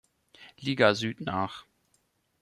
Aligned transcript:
Liga 0.57 0.95
Süd 0.95 1.21
nach. 1.21 1.67